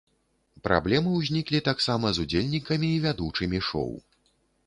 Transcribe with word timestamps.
Праблемы 0.67 1.09
ўзніклі 1.17 1.59
таксама 1.67 2.07
з 2.17 2.25
удзельнікамі 2.25 2.87
і 2.93 2.97
вядучымі 3.05 3.59
шоў. 3.67 3.91